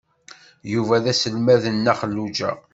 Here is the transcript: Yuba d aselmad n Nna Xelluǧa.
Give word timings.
Yuba 0.73 1.03
d 1.03 1.05
aselmad 1.11 1.63
n 1.69 1.75
Nna 1.77 1.93
Xelluǧa. 1.99 2.51